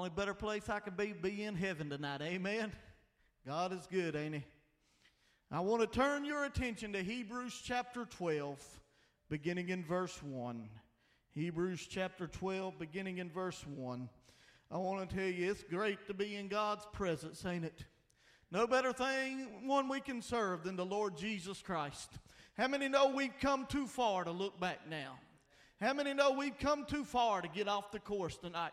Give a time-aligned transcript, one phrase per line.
[0.00, 2.22] Only better place I could be be in heaven tonight.
[2.22, 2.72] Amen.
[3.46, 4.44] God is good, ain't he?
[5.52, 8.58] I want to turn your attention to Hebrews chapter 12,
[9.28, 10.66] beginning in verse 1.
[11.32, 14.08] Hebrews chapter 12, beginning in verse 1.
[14.70, 17.84] I want to tell you, it's great to be in God's presence, ain't it?
[18.50, 22.08] No better thing, one we can serve than the Lord Jesus Christ.
[22.56, 25.18] How many know we've come too far to look back now?
[25.78, 28.72] How many know we've come too far to get off the course tonight?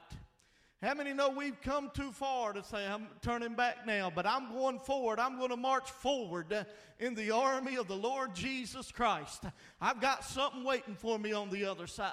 [0.80, 4.54] How many know we've come too far to say, I'm turning back now, but I'm
[4.54, 5.20] going forward.
[5.20, 6.54] I'm going to march forward
[7.00, 9.44] in the army of the Lord Jesus Christ.
[9.82, 12.12] I've got something waiting for me on the other side.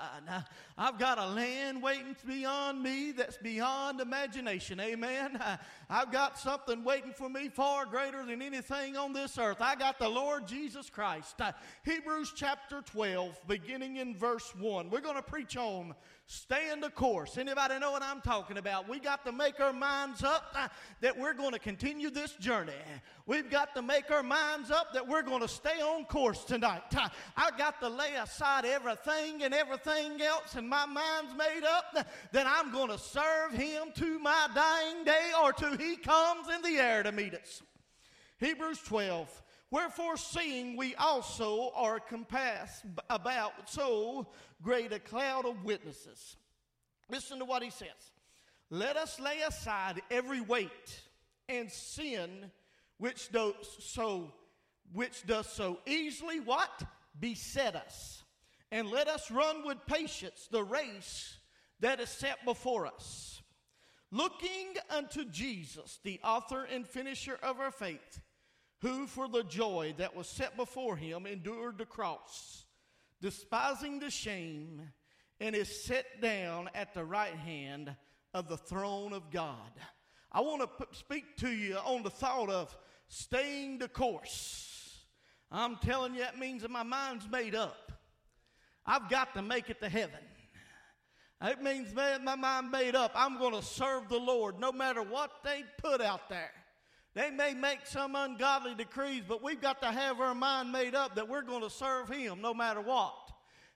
[0.79, 4.81] I've got a land waiting beyond me that's beyond imagination.
[4.81, 5.39] Amen.
[5.95, 9.59] I've got something waiting for me far greater than anything on this earth.
[9.61, 11.41] I got the Lord Jesus Christ.
[11.85, 14.91] Hebrews chapter 12, beginning in verse 1.
[14.91, 15.95] We're going to preach on
[16.27, 17.39] staying the course.
[17.39, 18.89] Anybody know what I'm talking about?
[18.89, 20.67] We got to make our minds up uh,
[21.01, 22.73] that we're going to continue this journey.
[23.27, 26.83] We've got to make our minds up that we're going to stay on course tonight.
[26.95, 32.07] Uh, I got to lay aside everything and everything else, and my mind's made up
[32.33, 36.61] that I'm going to serve Him to my dying day or till He comes in
[36.61, 37.63] the air to meet us.
[38.41, 39.43] Hebrews 12.
[39.71, 44.29] Wherefore, seeing we also are compassed about so
[44.63, 46.37] great a cloud of witnesses.
[47.11, 48.13] Listen to what he says.
[48.71, 51.01] Let us lay aside every weight
[51.49, 52.51] and sin
[53.05, 54.33] which does so
[54.95, 56.83] which does so easily what?
[57.21, 58.25] Beset us.
[58.73, 61.37] And let us run with patience the race
[61.81, 63.43] that is set before us.
[64.11, 68.23] Looking unto Jesus the author and finisher of our faith
[68.81, 72.65] who for the joy that was set before him endured the cross,
[73.21, 74.81] despising the shame,
[75.41, 77.95] and is set down at the right hand
[78.33, 79.73] of the throne of God.
[80.33, 82.75] I want to speak to you on the thought of
[83.09, 85.05] staying the course.
[85.51, 87.93] I'm telling you, that means that my mind's made up.
[88.87, 90.21] I've got to make it to heaven.
[91.43, 93.13] It means, my mind made up.
[93.15, 96.51] I'm going to serve the Lord no matter what they put out there.
[97.15, 101.15] They may make some ungodly decrees, but we've got to have our mind made up
[101.15, 103.15] that we're going to serve Him no matter what.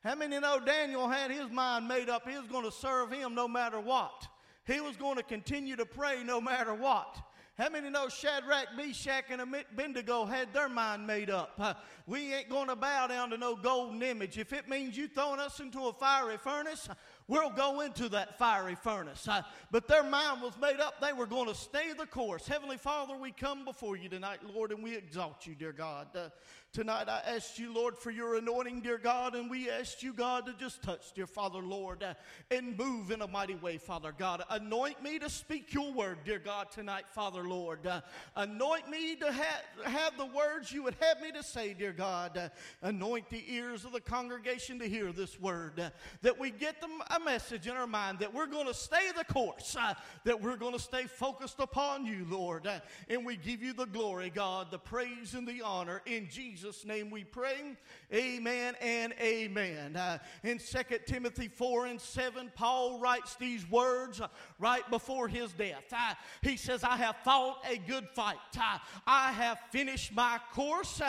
[0.03, 2.29] How many know Daniel had his mind made up?
[2.29, 4.27] He was going to serve Him no matter what.
[4.67, 7.17] He was going to continue to pray no matter what.
[7.59, 11.55] How many know Shadrach, Meshach, and Abednego had their mind made up?
[11.59, 11.75] Uh,
[12.07, 14.39] we ain't going to bow down to no golden image.
[14.39, 16.89] If it means you throwing us into a fiery furnace,
[17.29, 19.29] we'll go into that fiery furnace.
[19.71, 21.01] But their mind was made up.
[21.01, 22.49] They were going to stay the course.
[22.49, 26.09] Heavenly Father, we come before you tonight, Lord, and we exalt you, dear God.
[26.17, 26.29] Uh,
[26.75, 30.45] Tonight I ask you, Lord, for your anointing, dear God, and we ask you, God,
[30.45, 32.13] to just touch, dear Father, Lord, uh,
[32.51, 34.43] and move in a mighty way, Father God.
[34.51, 37.87] Anoint me to speak your word, dear God, tonight, Father, Lord.
[37.87, 38.03] Uh,
[38.37, 42.37] anoint me to ha- have the words you would have me to say, dear God.
[42.37, 42.49] Uh,
[42.83, 45.89] anoint the ears of the congregation to hear this word, uh,
[46.21, 49.77] that we get them message in our mind that we're going to stay the course,
[49.79, 53.73] uh, that we're going to stay focused upon you, Lord, uh, and we give you
[53.73, 56.85] the glory, God, the praise and the honor in Jesus.
[56.85, 57.77] Name we pray.
[58.13, 59.97] Amen and amen.
[59.97, 64.29] Uh, in 2 Timothy 4 and 7, Paul writes these words uh,
[64.59, 65.85] right before his death.
[65.93, 68.37] Uh, he says, I have fought a good fight.
[68.57, 71.01] Uh, I have finished my course.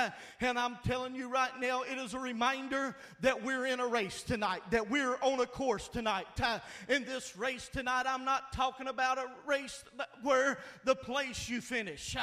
[0.41, 4.23] And I'm telling you right now, it is a reminder that we're in a race
[4.23, 5.98] tonight, that we're on a course tonight.
[6.07, 9.83] Uh, in this race tonight, I'm not talking about a race
[10.23, 12.15] where the place you finish,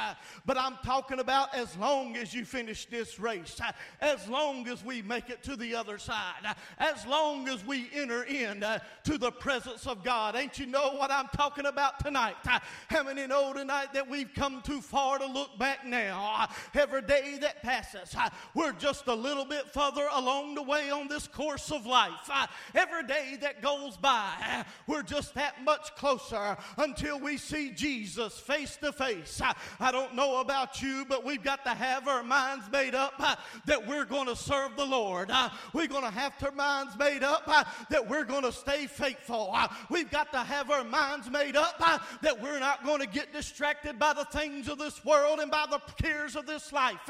[0.45, 3.61] but I'm talking about as long as you finish this race,
[4.01, 8.23] as long as we make it to the other side, as long as we enter
[8.25, 10.37] in uh, to the presence of God.
[10.37, 12.37] Ain't you know what I'm talking about tonight?
[12.89, 16.49] How many know tonight that we've come too far to look back now?
[16.75, 18.15] Every day that passes,
[18.55, 22.31] we're just a little bit further along the way on this course of life.
[22.75, 28.77] Every day that goes by, we're just that much closer until we see Jesus face
[28.77, 29.42] to face.
[29.80, 33.34] I don't know about you, but we've got to have our minds made up uh,
[33.66, 35.33] that we're going to serve the Lord.
[35.33, 38.86] Uh, we're going to have our minds made up uh, that we're going to stay
[38.86, 39.53] faithful.
[39.91, 41.77] we've got to have our minds made up
[42.22, 45.66] that we're not going to get distracted by the things of this world and by
[45.69, 47.01] the cares of this life.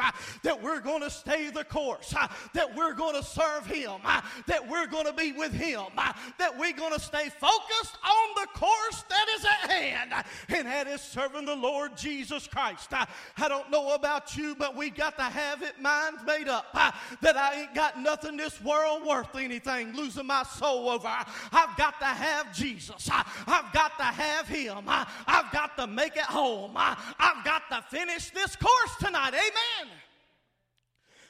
[0.42, 2.14] that we're going to stay the course.
[2.54, 4.00] that we're going to serve Him.
[4.46, 5.84] that we're going to be with Him.
[6.38, 10.12] that we're going to stay focused on the course that is at hand.
[10.48, 12.90] and that is serving the Lord Jesus Christ.
[12.92, 16.92] I don't know about you, but we got to have it minds made up uh,
[17.20, 21.08] that I ain't got nothing this world worth anything, losing my soul over.
[21.08, 23.08] I've got to have Jesus.
[23.10, 24.84] I've got to have Him.
[24.86, 26.72] I've got to make it home.
[26.76, 29.34] I've got to finish this course tonight.
[29.34, 29.92] Amen.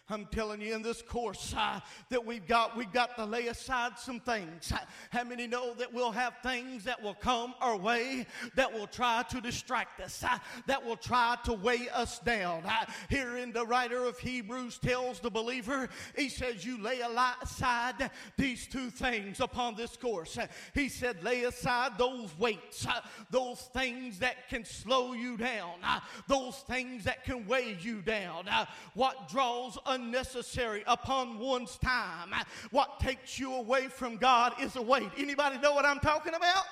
[0.08, 1.81] I'm telling you in this course uh,
[2.11, 4.73] that we've got, we've got to lay aside some things.
[5.11, 8.25] How many know that we'll have things that will come our way
[8.55, 10.38] that will try to distract us, uh,
[10.69, 12.62] that will try to weigh us down?
[12.64, 18.11] Uh, here in the writer of Hebrews tells the believer, he says, You lay aside
[18.37, 20.38] these two things upon this course.
[20.38, 23.00] Uh, he said, Lay aside those weights, uh,
[23.31, 25.99] those things that can slow you down, uh,
[26.29, 28.49] those things that can weigh you down.
[28.94, 32.34] what draws unnecessary upon one's time.
[32.70, 35.08] What takes you away from God is a weight.
[35.16, 36.64] Anybody know what I'm talking about?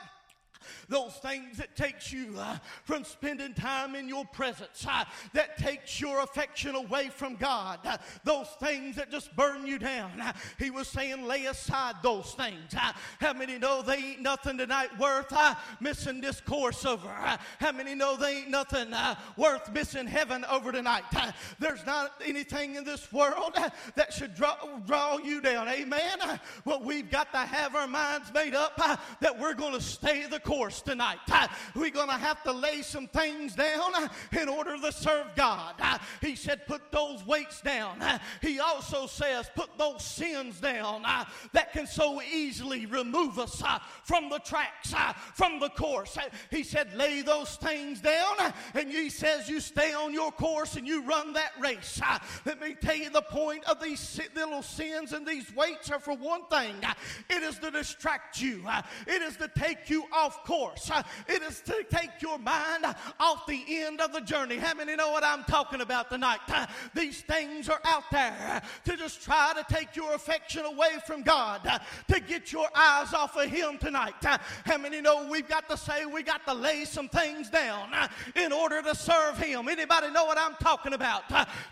[0.88, 6.00] Those things that takes you uh, from spending time in your presence, uh, that takes
[6.00, 10.20] your affection away from God, uh, those things that just burn you down.
[10.20, 12.74] Uh, he was saying, lay aside those things.
[12.74, 17.08] Uh, how many know they ain't nothing tonight worth uh, missing this course over?
[17.58, 18.92] how many know they ain't nothing
[19.36, 21.04] worth missing heaven over tonight?
[21.58, 23.56] there's not anything in this world
[23.94, 24.56] that should draw,
[24.86, 25.68] draw you down.
[25.68, 26.18] Amen.
[26.64, 28.76] well, we've got to have our minds made up
[29.20, 31.18] that we're going to stay the course course tonight.
[31.32, 34.08] Uh, we're going to have to lay some things down uh,
[34.40, 35.74] in order to serve God.
[35.80, 38.00] Uh, he said, put those weights down.
[38.00, 43.60] Uh, he also says, put those sins down uh, that can so easily remove us
[43.64, 44.94] uh, from the tracks,
[45.34, 46.16] from the course.
[46.50, 48.36] He said, lay those things down,
[48.74, 52.00] and he says, you stay on your course and you run that race.
[52.46, 56.14] Let me tell you the point of these little sins and these weights are for
[56.14, 56.76] one thing
[57.28, 58.64] it is to distract you,
[59.06, 60.90] it is to take you off course.
[61.28, 62.84] It is to take your mind
[63.18, 64.56] off the end of the journey.
[64.56, 66.40] How many know what I'm talking about tonight?
[66.94, 71.62] These things are out there to just try to take your affection away from God,
[72.08, 74.14] to get your eyes off of Him tonight.
[74.20, 77.90] How many know we've got to say we got to lay some things down
[78.36, 79.68] in order to serve Him?
[79.68, 81.22] Anybody know what I'm talking about?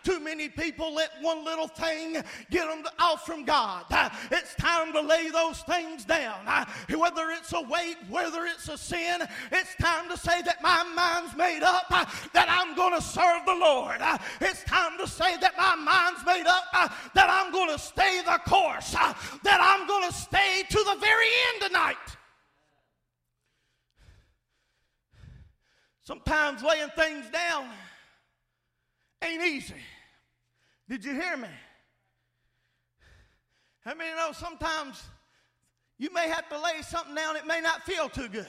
[0.02, 2.14] Too many people let one little thing
[2.50, 3.84] get them off from God.
[4.30, 6.46] It's time to lay those things down.
[6.88, 11.36] Whether it's a weight, whether it's a sin, it's time to say that my mind's
[11.36, 13.96] made up, uh, that I'm going to serve the Lord.
[14.00, 17.78] Uh, it's time to say that my mind's made up, uh, that I'm going to
[17.78, 21.96] stay the course, that I'm going to stay to the very end tonight.
[26.04, 27.68] Sometimes laying things down
[29.22, 29.74] ain't easy.
[30.88, 31.48] Did you hear me?
[33.84, 35.02] How many know sometimes
[36.02, 38.48] you may have to lay something down, it may not feel too good.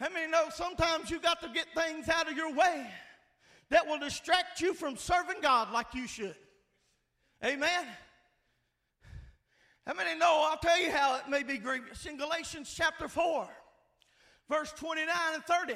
[0.00, 2.84] How many know sometimes you got to get things out of your way
[3.70, 6.34] that will distract you from serving God like you should?
[7.44, 7.86] Amen.
[9.86, 10.48] How many know?
[10.50, 12.04] I'll tell you how it may be grievous.
[12.06, 13.48] In Galatians chapter 4,
[14.50, 15.74] verse 29 and 30,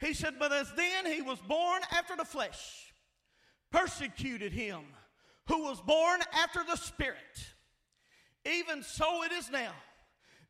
[0.00, 2.92] he said, But as then he was born after the flesh,
[3.70, 4.80] persecuted him
[5.46, 7.49] who was born after the Spirit.
[8.44, 9.72] Even so it is now.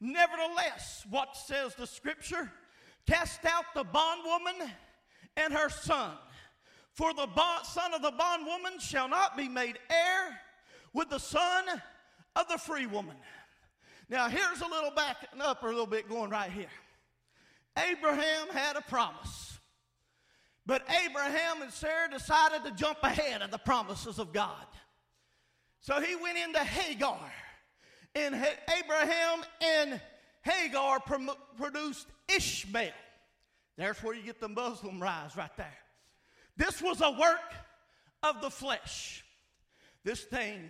[0.00, 2.50] Nevertheless, what says the scripture?
[3.06, 4.70] Cast out the bondwoman
[5.36, 6.12] and her son.
[6.92, 10.38] For the bond, son of the bondwoman shall not be made heir
[10.92, 11.64] with the son
[12.36, 13.16] of the free woman.
[14.08, 16.66] Now, here's a little backing up, or a little bit going right here.
[17.78, 19.58] Abraham had a promise.
[20.66, 24.66] But Abraham and Sarah decided to jump ahead of the promises of God.
[25.80, 27.32] So he went into Hagar
[28.14, 30.00] and Abraham and
[30.42, 31.00] Hagar
[31.56, 32.92] produced Ishmael.
[33.76, 35.78] There's where you get the Muslim rise right there.
[36.56, 37.54] This was a work
[38.22, 39.24] of the flesh.
[40.04, 40.68] This thing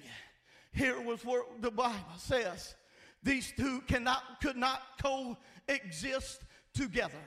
[0.73, 2.75] here was where the Bible says
[3.23, 6.43] these two cannot could not coexist
[6.75, 7.19] together.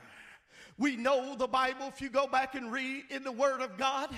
[0.77, 4.09] We know the Bible, if you go back and read in the Word of God,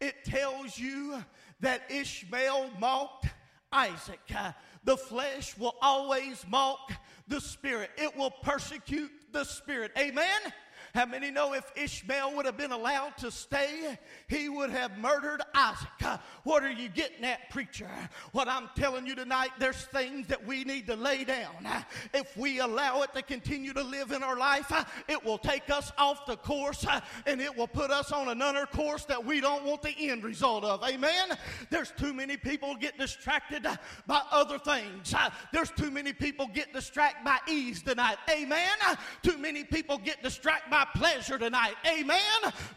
[0.00, 1.22] it tells you
[1.60, 3.26] that Ishmael mocked
[3.72, 4.20] Isaac.
[4.88, 6.92] The flesh will always mock
[7.28, 9.92] the spirit, it will persecute the spirit.
[9.98, 10.40] Amen?
[10.94, 15.42] How many know if Ishmael would have been allowed to stay, he would have murdered
[15.54, 15.88] Isaac?
[16.04, 17.90] Uh, what are you getting at, preacher?
[18.32, 21.66] What I'm telling you tonight, there's things that we need to lay down.
[21.66, 21.82] Uh,
[22.14, 25.70] if we allow it to continue to live in our life, uh, it will take
[25.70, 26.86] us off the course
[27.26, 30.64] and it will put us on another course that we don't want the end result
[30.64, 30.82] of.
[30.84, 31.36] Amen?
[31.70, 33.66] There's too many people get distracted
[34.06, 35.14] by other things.
[35.52, 38.16] There's too many people get distracted by ease tonight.
[38.30, 38.76] Amen?
[39.22, 41.74] Too many people get distracted by pleasure tonight.
[41.86, 42.18] Amen.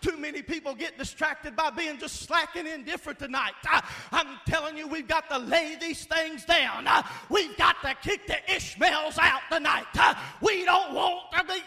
[0.01, 3.53] Too many people get distracted by being just slack and indifferent tonight.
[4.11, 6.87] I'm telling you, we've got to lay these things down.
[7.29, 9.85] We've got to kick the Ishmaels out tonight.
[10.41, 11.61] We don't want to be,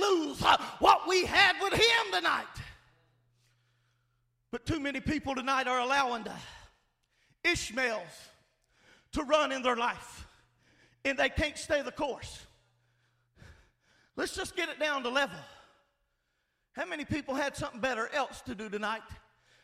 [0.00, 2.44] lose uh, what we had with him tonight.
[4.50, 6.32] But too many people tonight are allowing the
[7.44, 8.02] Ishmaels
[9.12, 10.26] to run in their life,
[11.04, 12.40] and they can't stay the course.
[14.16, 15.38] Let's just get it down to level.
[16.76, 19.02] How many people had something better else to do tonight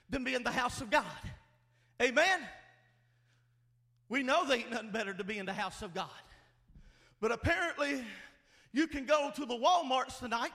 [0.08, 1.04] than be in the house of God?
[2.00, 2.40] Amen?
[4.08, 6.08] We know there ain't nothing better to be in the house of God.
[7.20, 8.02] But apparently,
[8.72, 10.52] you can go to the Walmarts tonight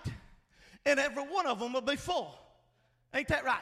[0.85, 2.33] and every one of them will be full.
[3.13, 3.61] Ain't that right?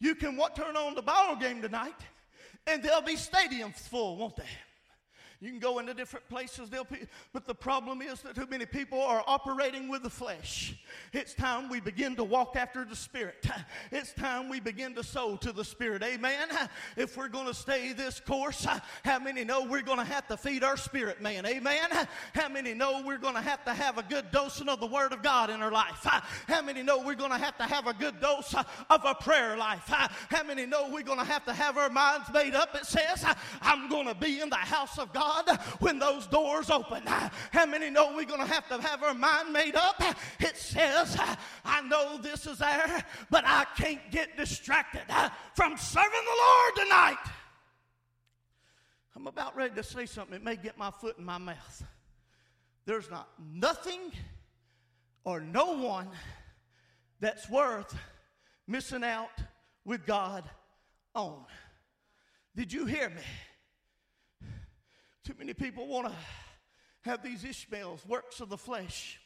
[0.00, 2.00] You can what, turn on the ball game tonight
[2.66, 4.42] and there'll be stadiums full, won't they?
[5.42, 6.70] You can go into different places,
[7.32, 10.76] but the problem is that too many people are operating with the flesh.
[11.12, 13.44] It's time we begin to walk after the Spirit.
[13.90, 16.04] It's time we begin to sow to the Spirit.
[16.04, 16.46] Amen.
[16.96, 18.64] If we're going to stay this course,
[19.04, 21.44] how many know we're going to have to feed our spirit man?
[21.44, 21.88] Amen.
[22.34, 25.12] How many know we're going to have to have a good dosing of the Word
[25.12, 26.06] of God in our life?
[26.46, 29.56] How many know we're going to have to have a good dose of a prayer
[29.56, 29.88] life?
[29.88, 32.76] How many know we're going to have to have our minds made up?
[32.76, 33.24] It says,
[33.60, 37.02] I'm going to be in the house of God God when those doors open.
[37.06, 40.02] How many know we're going to have to have our mind made up?
[40.40, 41.18] It says,
[41.64, 45.02] I know this is there, but I can't get distracted
[45.54, 47.18] from serving the Lord tonight.
[49.14, 50.34] I'm about ready to say something.
[50.34, 51.84] It may get my foot in my mouth.
[52.84, 54.00] There's not nothing
[55.24, 56.08] or no one
[57.20, 57.96] that's worth
[58.66, 59.30] missing out
[59.84, 60.44] with God
[61.14, 61.44] on.
[62.56, 63.22] Did you hear me?
[65.24, 66.14] Too many people want to
[67.02, 69.20] have these Ishmaels, works of the flesh.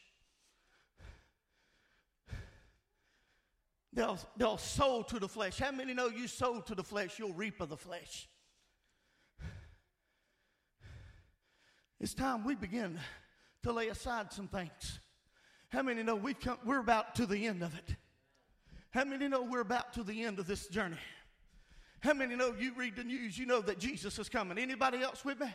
[3.93, 5.57] They'll, they'll sow to the flesh.
[5.57, 8.29] How many know you sow to the flesh, you'll reap of the flesh?
[11.99, 12.99] It's time we begin
[13.63, 14.99] to lay aside some things.
[15.69, 17.95] How many know we've come, we're about to the end of it?
[18.91, 20.97] How many know we're about to the end of this journey?
[22.01, 24.59] How many know you read the news, you know that Jesus is coming?
[24.59, 25.47] Anybody else with me?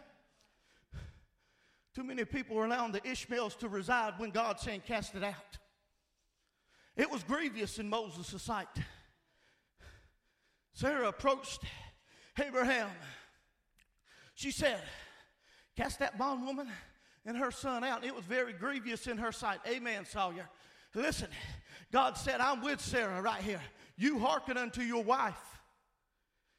[1.95, 5.59] Too many people are allowing the Ishmaels to reside when God's saying, cast it out.
[6.97, 8.69] It was grievous in Moses' sight.
[10.73, 11.65] Sarah approached
[12.39, 12.89] Abraham.
[14.35, 14.81] She said,
[15.77, 16.69] Cast that bondwoman
[17.25, 18.05] and her son out.
[18.05, 19.61] It was very grievous in her sight.
[19.67, 20.49] Amen, Sawyer.
[20.95, 21.29] Listen,
[21.91, 23.61] God said, I'm with Sarah right here.
[23.97, 25.41] You hearken unto your wife.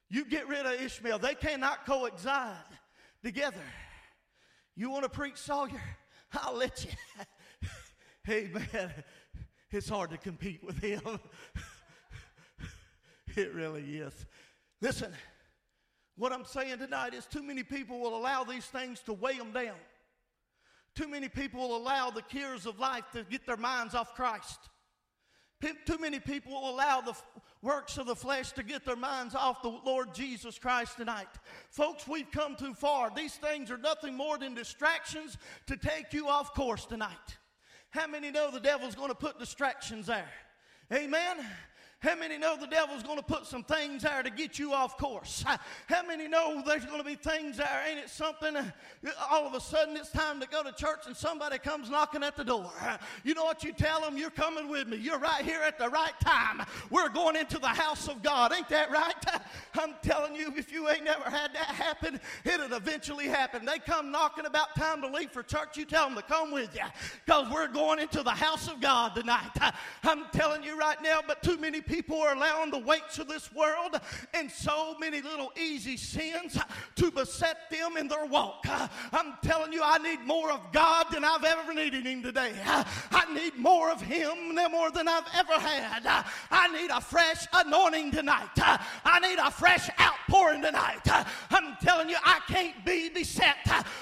[0.10, 1.20] You get rid of Ishmael.
[1.20, 2.62] They cannot coexist
[3.24, 3.62] together.
[4.76, 5.82] You want to preach, Sawyer?
[6.34, 6.92] I'll let you.
[8.24, 8.92] hey, man,
[9.72, 11.02] it's hard to compete with him.
[13.36, 14.26] it really is.
[14.82, 15.12] Listen,
[16.18, 19.52] what I'm saying tonight is too many people will allow these things to weigh them
[19.52, 19.76] down.
[20.96, 24.70] Too many people will allow the cares of life to get their minds off Christ.
[25.86, 27.16] Too many people will allow the
[27.64, 31.30] works of the flesh to get their minds off the Lord Jesus Christ tonight.
[31.70, 33.10] Folks, we've come too far.
[33.16, 37.38] These things are nothing more than distractions to take you off course tonight.
[37.90, 40.30] How many know the devil's going to put distractions there?
[40.92, 41.38] Amen.
[42.04, 44.98] How many know the devil's going to put some things there to get you off
[44.98, 45.42] course?
[45.88, 47.82] How many know there's going to be things there?
[47.88, 48.58] Ain't it something?
[49.32, 52.36] All of a sudden, it's time to go to church and somebody comes knocking at
[52.36, 52.70] the door.
[53.24, 54.18] You know what you tell them?
[54.18, 54.98] You're coming with me.
[54.98, 56.66] You're right here at the right time.
[56.90, 58.52] We're going into the house of God.
[58.52, 59.16] Ain't that right?
[59.80, 63.64] I'm telling you, if you ain't never had that happen, it'll eventually happen.
[63.64, 65.78] They come knocking about time to leave for church.
[65.78, 66.84] You tell them to come with you
[67.26, 69.52] because we're going into the house of God tonight.
[70.04, 73.28] I'm telling you right now, but too many people people are allowing the weights of
[73.28, 74.00] this world
[74.34, 76.58] and so many little easy sins
[76.96, 78.66] to beset them in their walk.
[79.12, 82.54] I'm telling you, I need more of God than I've ever needed Him today.
[82.66, 86.26] I need more of Him more than I've ever had.
[86.50, 88.50] I need a fresh anointing tonight.
[88.58, 91.08] I need a fresh outpouring tonight.
[91.52, 93.58] I'm telling you, I can't be beset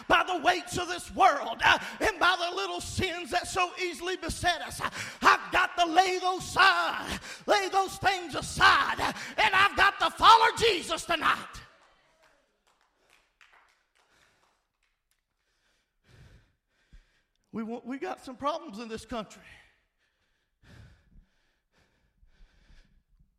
[0.07, 1.61] by the weights of this world
[1.99, 4.79] and by the little sins that so easily beset us.
[5.21, 10.47] I've got to lay those aside, lay those things aside, and I've got to follow
[10.57, 11.37] Jesus tonight.
[17.53, 19.41] We, want, we got some problems in this country.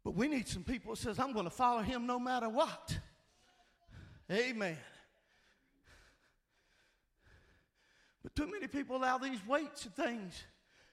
[0.05, 2.99] But we need some people that says, I'm going to follow him no matter what.
[4.31, 4.77] Amen.
[8.23, 10.43] But too many people allow these weights and things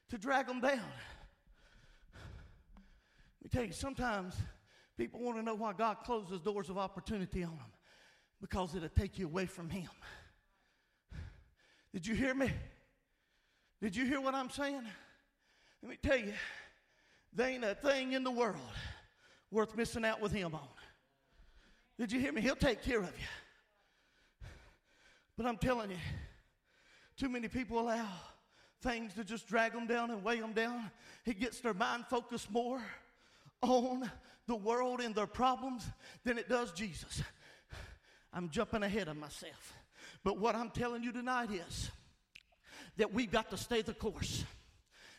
[0.09, 0.79] to drag them down.
[3.41, 4.35] Let me tell you, sometimes
[4.97, 7.71] people want to know why God closes doors of opportunity on them
[8.41, 9.89] because it'll take you away from Him.
[11.93, 12.51] Did you hear me?
[13.81, 14.83] Did you hear what I'm saying?
[15.81, 16.33] Let me tell you,
[17.33, 18.57] there ain't a thing in the world
[19.51, 20.67] worth missing out with Him on.
[21.97, 22.41] Did you hear me?
[22.41, 24.47] He'll take care of you.
[25.37, 25.97] But I'm telling you,
[27.17, 28.07] too many people allow
[28.81, 30.91] things to just drag them down and weigh them down.
[31.25, 32.81] It gets their mind focused more
[33.61, 34.09] on
[34.47, 35.85] the world and their problems
[36.23, 37.21] than it does Jesus.
[38.33, 39.73] I'm jumping ahead of myself.
[40.23, 41.91] But what I'm telling you tonight is
[42.97, 44.43] that we've got to stay the course.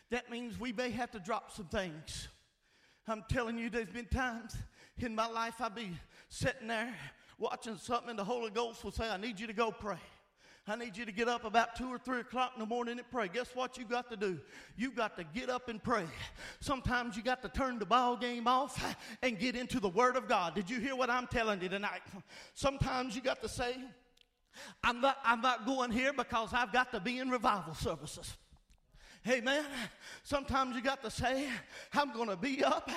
[0.09, 2.27] That means we may have to drop some things.
[3.07, 4.55] I'm telling you, there's been times
[4.99, 5.91] in my life I'll be
[6.29, 6.93] sitting there
[7.39, 9.97] watching something, and the Holy Ghost will say, I need you to go pray.
[10.67, 13.09] I need you to get up about two or three o'clock in the morning and
[13.09, 13.27] pray.
[13.27, 14.39] Guess what you got to do?
[14.77, 16.05] You got to get up and pray.
[16.59, 20.27] Sometimes you got to turn the ball game off and get into the Word of
[20.27, 20.53] God.
[20.53, 22.01] Did you hear what I'm telling you tonight?
[22.53, 23.75] Sometimes you got to say,
[24.83, 28.37] I'm not, I'm not going here because I've got to be in revival services.
[29.27, 29.65] Amen.
[30.23, 31.47] Sometimes you got to say,
[31.93, 32.89] I'm going to be up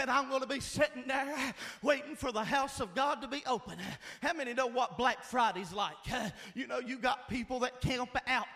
[0.00, 3.42] and I'm going to be sitting there waiting for the house of God to be
[3.46, 3.78] open.
[4.20, 5.96] How many know what Black Friday's like?
[6.54, 8.46] You know, you got people that camp out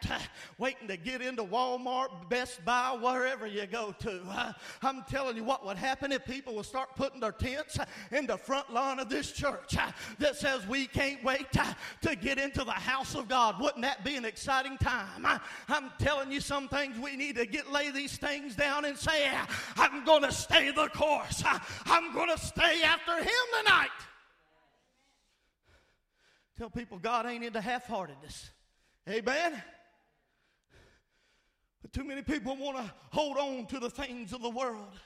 [0.58, 4.54] waiting to get into Walmart, Best Buy, wherever you go to.
[4.82, 7.76] I'm telling you what would happen if people would start putting their tents
[8.12, 9.76] in the front lawn of this church
[10.20, 11.46] that says we can't wait
[12.02, 13.60] to get into the house of God.
[13.60, 15.26] Wouldn't that be an exciting time?
[15.68, 19.30] I'm telling you some things we need to get lay these things down and say,
[19.76, 21.42] I'm going to stay the course.
[21.86, 23.88] I'm going to stay after him tonight.
[26.58, 28.50] Tell people God ain't into half heartedness.
[29.08, 29.62] Amen.
[31.82, 34.98] But too many people want to hold on to the things of the world.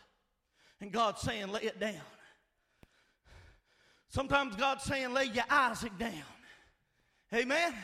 [0.81, 2.00] And God's saying, lay it down.
[4.09, 6.12] Sometimes God's saying, lay your Isaac down.
[7.35, 7.75] Amen.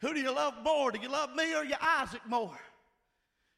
[0.00, 0.90] Who do you love more?
[0.90, 2.58] Do you love me or your Isaac more?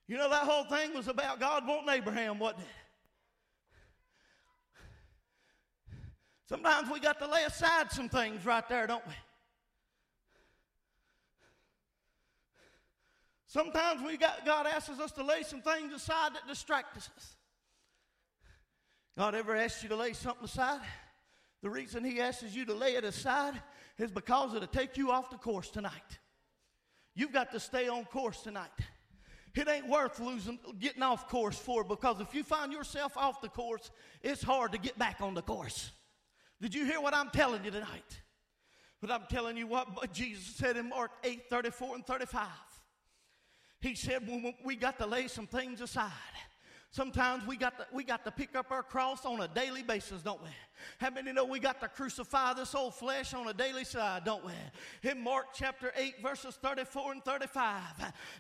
[0.07, 2.66] You know, that whole thing was about God wanting Abraham, wasn't it?
[6.48, 9.12] Sometimes we got to lay aside some things right there, don't we?
[13.46, 17.09] Sometimes we got, God asks us to lay some things aside that distract us.
[19.16, 20.81] God ever asks you to lay something aside?
[21.62, 23.61] The reason He asks you to lay it aside
[23.98, 26.18] is because it'll take you off the course tonight.
[27.18, 28.70] You've got to stay on course tonight.
[29.57, 33.48] It ain't worth losing, getting off course for because if you find yourself off the
[33.48, 33.90] course,
[34.22, 35.90] it's hard to get back on the course.
[36.62, 38.20] Did you hear what I'm telling you tonight?
[39.00, 42.46] But I'm telling you what Jesus said in Mark 8 34 and 35.
[43.81, 44.22] He said,
[44.64, 46.12] we got to lay some things aside.
[46.92, 50.22] Sometimes we got, to, we got to pick up our cross on a daily basis,
[50.22, 50.50] don't we?
[50.99, 54.45] How many know we got to crucify this old flesh on a daily side, don't
[54.45, 54.53] we?
[55.03, 57.83] In Mark chapter 8, verses 34 and 35.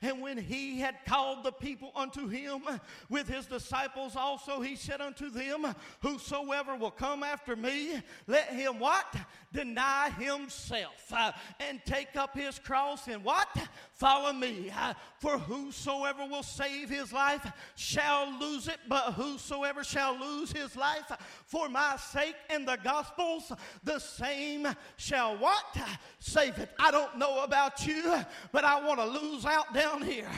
[0.02, 2.62] And when he had called the people unto him
[3.08, 8.78] with his disciples also, he said unto them, Whosoever will come after me, let him
[8.78, 9.14] what?
[9.52, 13.48] Deny himself uh, and take up his cross and what?
[13.92, 14.70] Follow me.
[14.76, 20.76] Uh, for whosoever will save his life shall lose it, but whosoever shall lose his
[20.76, 21.10] life
[21.46, 23.52] for my sake forsake in the gospels,
[23.84, 25.76] the same shall what?
[26.20, 26.70] Save it.
[26.78, 28.14] I don't know about you,
[28.52, 30.28] but I want to lose out down here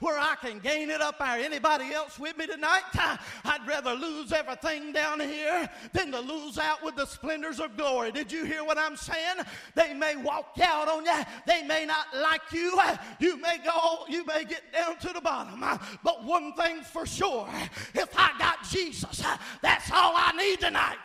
[0.00, 1.38] where I can gain it up there.
[1.38, 2.82] Anybody else with me tonight?
[2.94, 8.12] I'd rather lose everything down here than to lose out with the splendors of glory.
[8.12, 9.36] Did you hear what I'm saying?
[9.74, 11.24] They may walk out on you.
[11.46, 12.78] They may not like you.
[13.18, 15.64] You may go, you may get down to the bottom.
[16.02, 17.48] But one thing's for sure.
[17.94, 19.22] If I got Jesus,
[19.62, 20.98] that's all I need tonight.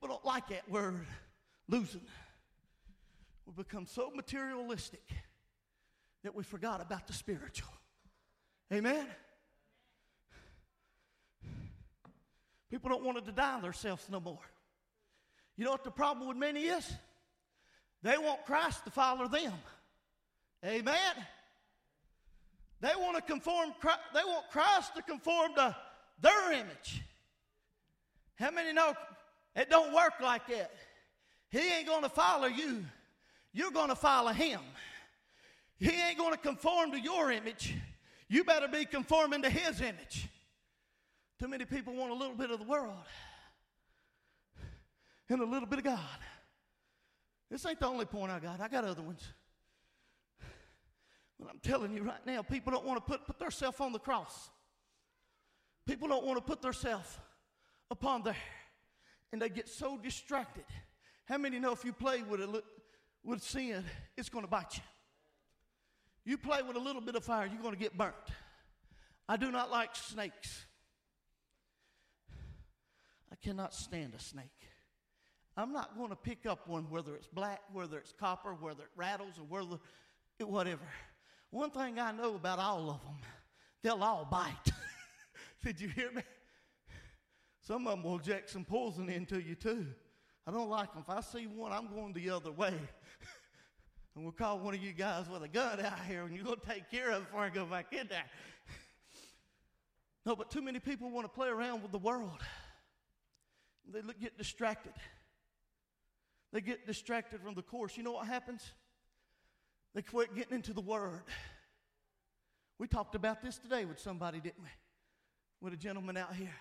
[0.00, 1.06] People don't like that word,
[1.68, 2.00] losing.
[3.44, 5.02] We've become so materialistic
[6.24, 7.68] that we forgot about the spiritual.
[8.72, 9.06] Amen?
[12.70, 14.38] People don't want to deny themselves no more.
[15.58, 16.90] You know what the problem with many is?
[18.02, 19.52] They want Christ to follow them.
[20.64, 21.14] Amen?
[22.80, 23.74] They want to conform,
[24.14, 25.76] they want Christ to conform to
[26.22, 27.02] their image.
[28.36, 28.94] How many know
[29.56, 30.70] it don't work like that?
[31.50, 32.84] He ain't going to follow you.
[33.52, 34.60] You're going to follow him.
[35.78, 37.74] He ain't going to conform to your image.
[38.28, 40.28] You better be conforming to his image.
[41.40, 42.92] Too many people want a little bit of the world
[45.28, 45.98] and a little bit of God.
[47.50, 48.60] This ain't the only point I got.
[48.60, 49.22] I got other ones.
[51.40, 53.98] But I'm telling you right now, people don't want to put, put themselves on the
[53.98, 54.50] cross.
[55.86, 57.18] People don't want to put themselves
[57.90, 58.36] upon there.
[59.32, 60.64] And they get so distracted.
[61.26, 62.62] How many know if you play with, a,
[63.22, 63.84] with sin,
[64.16, 64.82] it's going to bite you?
[66.24, 68.14] You play with a little bit of fire, you're going to get burnt.
[69.28, 70.66] I do not like snakes.
[73.32, 74.46] I cannot stand a snake.
[75.56, 78.90] I'm not going to pick up one, whether it's black, whether it's copper, whether it
[78.96, 79.80] rattles, or whether
[80.38, 80.82] it, whatever.
[81.50, 83.16] One thing I know about all of them,
[83.82, 84.72] they'll all bite.
[85.64, 86.22] Did you hear me?
[87.60, 89.86] Some of them will inject some poison into you too.
[90.46, 91.04] I don't like them.
[91.06, 92.72] If I see one, I'm going the other way.
[94.14, 96.58] and we'll call one of you guys with a gun out here and you're going
[96.58, 98.24] to take care of it before I go back in there.
[100.26, 102.40] no, but too many people want to play around with the world.
[103.92, 104.92] They get distracted.
[106.52, 107.96] They get distracted from the course.
[107.96, 108.62] You know what happens?
[109.94, 111.22] They quit getting into the Word.
[112.78, 114.70] We talked about this today with somebody, didn't we?
[115.60, 116.54] With a gentleman out here.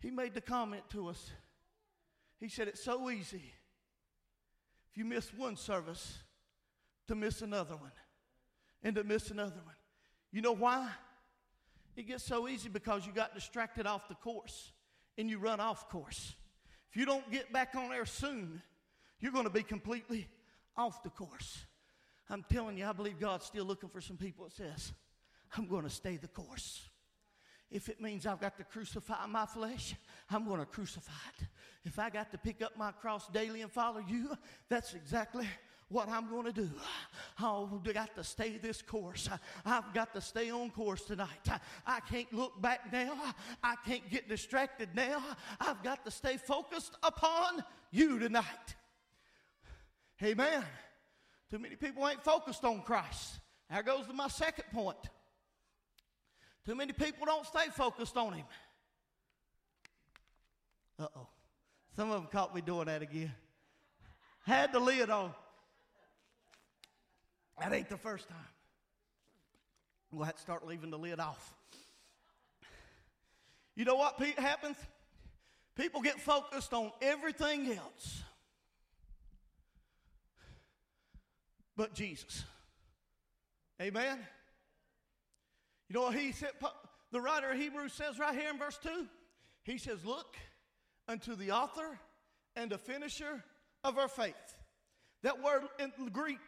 [0.00, 1.30] He made the comment to us.
[2.38, 3.52] He said, It's so easy
[4.90, 6.18] if you miss one service
[7.08, 7.92] to miss another one
[8.82, 9.74] and to miss another one.
[10.32, 10.88] You know why?
[11.96, 14.72] It gets so easy because you got distracted off the course
[15.18, 16.34] and you run off course.
[16.90, 18.62] If you don't get back on there soon,
[19.20, 20.26] you're going to be completely
[20.76, 21.64] off the course.
[22.28, 24.92] I'm telling you, I believe God's still looking for some people that says,
[25.56, 26.88] I'm going to stay the course.
[27.70, 29.94] If it means I've got to crucify my flesh,
[30.30, 31.46] I'm going to crucify it.
[31.84, 34.36] If I got to pick up my cross daily and follow you,
[34.68, 35.46] that's exactly
[35.88, 36.70] what I'm going to do.
[37.40, 39.28] Oh, I've got to stay this course.
[39.64, 41.48] I've got to stay on course tonight.
[41.86, 43.14] I can't look back now.
[43.62, 45.22] I can't get distracted now.
[45.60, 48.76] I've got to stay focused upon you tonight.
[50.22, 50.64] Amen.
[51.50, 53.40] Too many people ain't focused on Christ.
[53.70, 54.98] There goes to my second point.
[56.66, 58.46] Too many people don't stay focused on Him.
[60.98, 61.28] Uh oh.
[61.96, 63.32] Some of them caught me doing that again.
[64.46, 65.32] Had the lid on.
[67.60, 68.38] That ain't the first time.
[70.12, 71.54] We'll have to start leaving the lid off.
[73.76, 74.76] You know what happens?
[75.76, 78.22] People get focused on everything else
[81.80, 82.44] but Jesus.
[83.80, 84.18] Amen?
[85.90, 86.50] You know what he said?
[87.10, 89.06] The writer of Hebrews says right here in verse 2?
[89.64, 90.36] He says, Look
[91.08, 91.98] unto the author
[92.54, 93.42] and the finisher
[93.82, 94.34] of our faith.
[95.24, 96.38] That word in Greek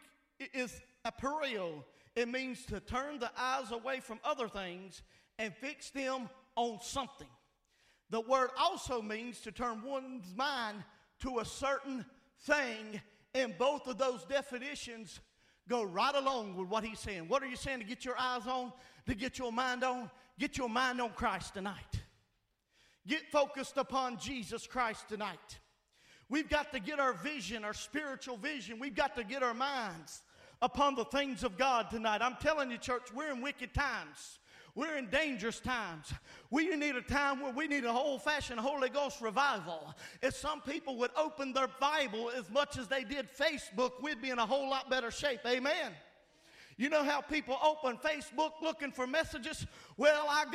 [0.53, 1.83] is aphorao.
[2.15, 5.01] It means to turn the eyes away from other things
[5.37, 7.27] and fix them on something.
[8.11, 10.77] The word also means to turn one's mind
[11.19, 12.05] to a certain
[12.43, 13.01] thing,
[13.35, 15.19] and both of those definitions
[15.67, 17.27] go right along with what he's saying.
[17.27, 18.71] What are you saying to get your eyes on,
[19.07, 20.09] to get your mind on?
[20.39, 22.01] Get your mind on Christ tonight.
[23.05, 25.59] Get focused upon Jesus Christ tonight.
[26.29, 30.21] We've got to get our vision, our spiritual vision, we've got to get our minds
[30.61, 32.21] upon the things of God tonight.
[32.21, 34.39] I'm telling you, church, we're in wicked times.
[34.75, 36.11] We're in dangerous times.
[36.49, 39.93] We need a time where we need a old fashioned Holy Ghost revival.
[40.23, 44.31] If some people would open their Bible as much as they did Facebook, we'd be
[44.31, 45.41] in a whole lot better shape.
[45.45, 45.91] Amen.
[46.77, 49.65] You know how people open Facebook looking for messages?
[49.97, 50.45] Well, I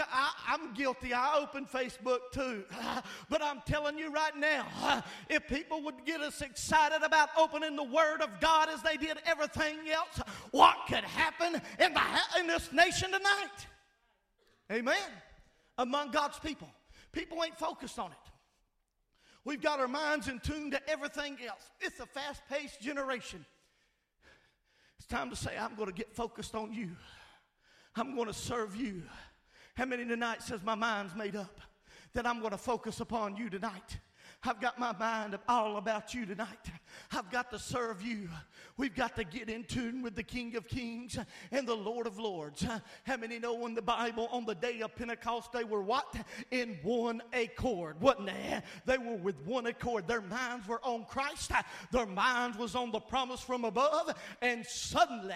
[0.48, 1.12] am guilty.
[1.12, 2.64] I open Facebook too.
[3.30, 4.66] But I'm telling you right now,
[5.28, 9.18] if people would get us excited about opening the Word of God as they did
[9.26, 12.00] everything else, what could happen in, the,
[12.40, 13.66] in this nation tonight?
[14.72, 14.96] Amen.
[15.76, 16.68] Among God's people.
[17.12, 18.32] People ain't focused on it.
[19.44, 21.70] We've got our minds in tune to everything else.
[21.80, 23.44] It's a fast paced generation.
[25.08, 26.90] Time to say, I'm going to get focused on you.
[27.96, 29.02] I'm going to serve you.
[29.74, 31.60] How many tonight says my mind's made up
[32.12, 33.98] that I'm going to focus upon you tonight?
[34.44, 36.70] I've got my mind all about you tonight.
[37.10, 38.28] I've got to serve you.
[38.78, 41.18] We've got to get in tune with the King of Kings
[41.50, 42.64] and the Lord of Lords.
[43.02, 46.14] How many know in the Bible on the day of Pentecost they were what?
[46.52, 48.60] In one accord, wasn't they?
[48.86, 50.06] They were with one accord.
[50.06, 51.50] Their minds were on Christ.
[51.90, 54.14] Their minds was on the promise from above.
[54.40, 55.34] And suddenly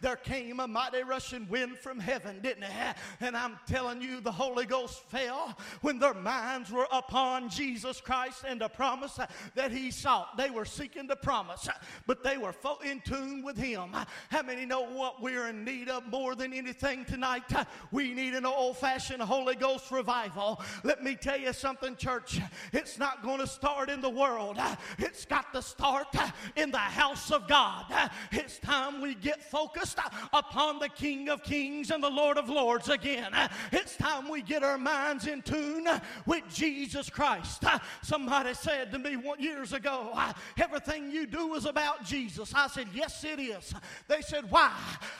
[0.00, 2.96] there came a mighty rushing wind from heaven, didn't it?
[3.20, 8.44] And I'm telling you, the Holy Ghost fell when their minds were upon Jesus Christ
[8.48, 9.16] and the promise
[9.54, 10.36] that he sought.
[10.36, 11.68] They were seeking the promise,
[12.08, 12.52] but they were
[12.84, 13.94] in tune with him.
[14.30, 17.44] How many know what we're in need of more than anything tonight?
[17.90, 20.60] We need an old fashioned Holy Ghost revival.
[20.84, 22.40] Let me tell you something, church.
[22.72, 24.58] It's not going to start in the world,
[24.98, 26.08] it's got to start
[26.56, 27.86] in the house of God.
[28.32, 29.98] It's time we get focused
[30.32, 33.32] upon the King of Kings and the Lord of Lords again.
[33.72, 35.86] It's time we get our minds in tune
[36.26, 37.64] with Jesus Christ.
[38.02, 40.12] Somebody said to me years ago,
[40.58, 42.52] everything you do is about Jesus.
[42.54, 43.74] I said, Yes, it is.
[44.08, 44.72] They said, Why?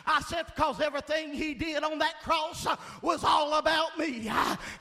[0.06, 2.66] I said, Because everything he did on that cross
[3.02, 4.30] was all about me.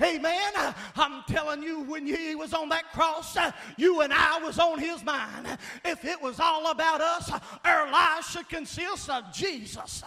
[0.01, 0.53] Amen.
[0.95, 3.37] I'm telling you, when he was on that cross,
[3.77, 5.57] you and I was on his mind.
[5.83, 7.31] If it was all about us,
[7.63, 10.03] our lives should consist of Jesus,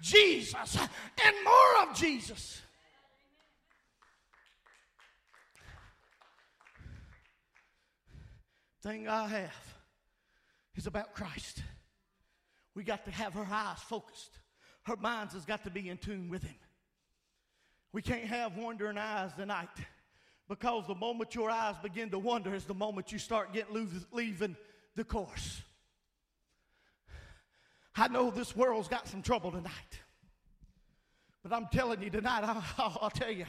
[0.00, 2.62] Jesus, and more of Jesus.
[8.86, 9.74] thing I have
[10.76, 11.62] is about Christ.
[12.76, 14.38] We got to have her eyes focused.
[14.84, 16.54] Her minds has got to be in tune with Him.
[17.92, 19.70] We can't have wandering eyes tonight
[20.46, 24.56] because the moment your eyes begin to wander is the moment you start getting leaving
[24.94, 25.62] the course.
[27.96, 30.00] I know this world's got some trouble tonight,
[31.42, 32.44] but I'm telling you tonight,
[32.78, 33.46] I'll, I'll tell you,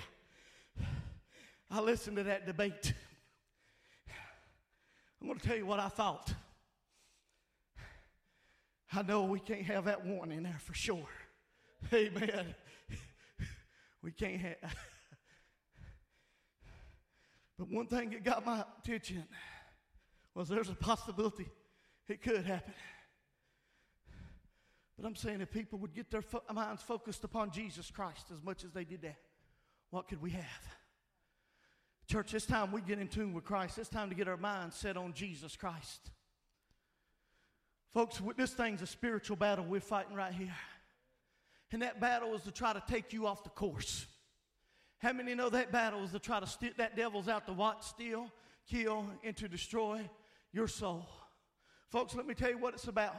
[1.70, 2.94] I listened to that debate.
[5.20, 6.34] I'm going to tell you what I thought.
[8.94, 11.08] I know we can't have that one in there for sure.
[11.94, 12.56] Amen.
[14.02, 14.76] We can't have.
[17.58, 19.26] But one thing that got my attention
[20.36, 21.48] was there's a possibility
[22.08, 22.74] it could happen.
[24.98, 28.42] But I'm saying if people would get their fo- minds focused upon Jesus Christ as
[28.42, 29.18] much as they did that,
[29.90, 30.68] what could we have?
[32.08, 33.78] Church, it's time we get in tune with Christ.
[33.78, 36.12] It's time to get our minds set on Jesus Christ.
[37.94, 40.54] Folks, this thing's a spiritual battle we're fighting right here.
[41.72, 44.06] And that battle is to try to take you off the course.
[45.00, 47.84] How many know that battle is to try to that devil's out to what?
[47.84, 48.32] Steal,
[48.70, 50.02] kill, and to destroy
[50.54, 51.08] your soul.
[51.90, 53.16] Folks, let me tell you what it's about.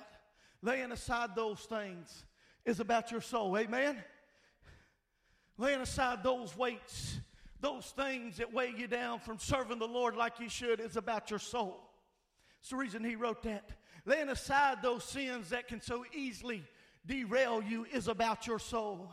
[0.63, 2.25] Laying aside those things
[2.65, 3.57] is about your soul.
[3.57, 3.97] Amen?
[5.57, 7.19] Laying aside those weights
[7.61, 11.31] those things that weigh you down from serving the Lord like you should is about
[11.31, 11.81] your soul.
[12.61, 13.69] It's the reason he wrote that.
[14.05, 16.65] Laying aside those sins that can so easily
[17.07, 19.13] derail you is about your soul.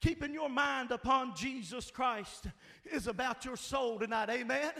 [0.00, 2.46] Keeping your mind upon Jesus Christ
[2.84, 4.30] is about your soul tonight.
[4.30, 4.72] Amen.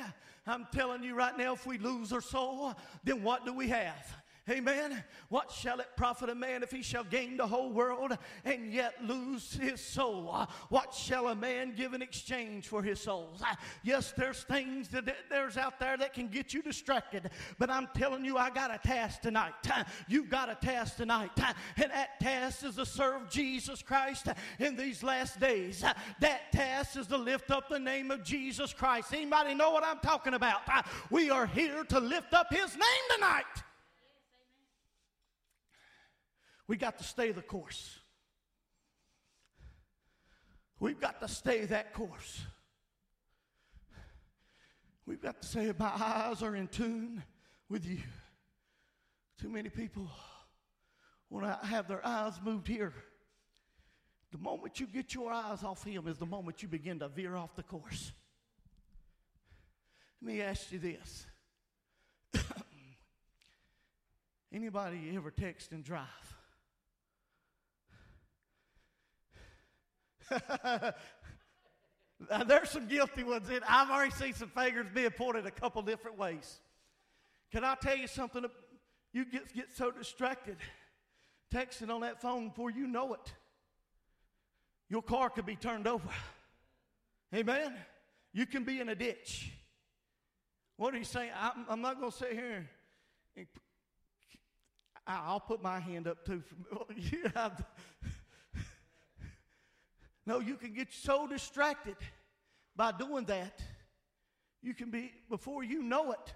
[0.46, 4.21] I'm telling you right now, if we lose our soul, then what do we have?
[4.50, 5.04] Amen.
[5.28, 8.94] What shall it profit a man if he shall gain the whole world and yet
[9.00, 10.48] lose his soul?
[10.68, 13.38] What shall a man give in exchange for his soul?
[13.84, 18.24] Yes, there's things that there's out there that can get you distracted, but I'm telling
[18.24, 19.52] you, I got a task tonight.
[20.08, 21.30] You've got a task tonight,
[21.76, 24.26] and that task is to serve Jesus Christ
[24.58, 25.84] in these last days.
[26.18, 29.14] That task is to lift up the name of Jesus Christ.
[29.14, 30.62] Anybody know what I'm talking about?
[31.10, 33.44] We are here to lift up his name tonight.
[36.68, 37.98] We got to stay the course.
[40.80, 42.42] We've got to stay that course.
[45.06, 47.22] We've got to say, My eyes are in tune
[47.68, 47.98] with you.
[49.40, 50.08] Too many people
[51.30, 52.92] want to have their eyes moved here.
[54.30, 57.36] The moment you get your eyes off Him is the moment you begin to veer
[57.36, 58.12] off the course.
[60.20, 61.26] Let me ask you this
[64.52, 66.06] anybody ever text and drive?
[69.34, 69.38] Now,
[72.46, 73.60] there's some guilty ones in.
[73.68, 76.60] I've already seen some fingers being pointed a couple different ways.
[77.50, 78.44] Can I tell you something?
[79.12, 80.56] You get, get so distracted
[81.52, 83.32] texting on that phone before you know it.
[84.88, 86.08] Your car could be turned over.
[87.34, 87.74] Amen?
[88.32, 89.52] You can be in a ditch.
[90.76, 91.30] What are you saying?
[91.38, 92.68] I'm, I'm not going to sit here
[93.36, 93.46] and
[95.06, 96.42] I'll put my hand up too.
[100.26, 101.96] no, you can get so distracted
[102.76, 103.60] by doing that.
[104.62, 106.34] You can be, before you know it,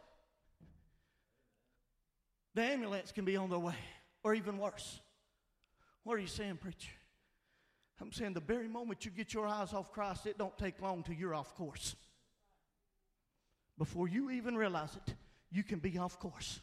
[2.55, 3.77] the ambulance can be on their way,
[4.25, 5.01] or even worse.
[6.03, 6.91] What are you saying, preacher?
[8.01, 11.03] I'm saying the very moment you get your eyes off Christ, it don't take long
[11.03, 11.97] till you're off course.
[13.79, 15.15] Before you even realize it,
[15.51, 16.61] you can be off course.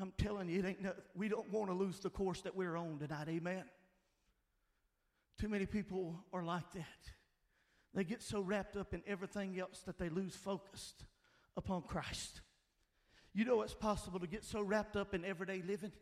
[0.00, 2.76] I'm telling you, it ain't no, we don't want to lose the course that we're
[2.76, 3.28] on tonight.
[3.28, 3.64] Amen.
[5.38, 7.12] Too many people are like that.
[7.94, 10.94] They get so wrapped up in everything else that they lose focus
[11.56, 12.40] upon Christ.
[13.32, 15.92] You know it's possible to get so wrapped up in everyday living,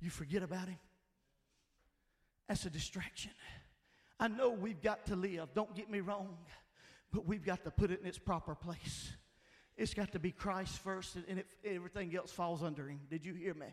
[0.00, 0.78] you forget about Him.
[2.48, 3.32] That's a distraction.
[4.18, 6.36] I know we've got to live, don't get me wrong,
[7.12, 9.10] but we've got to put it in its proper place.
[9.76, 13.00] It's got to be Christ first, and everything else falls under Him.
[13.10, 13.66] Did you hear me?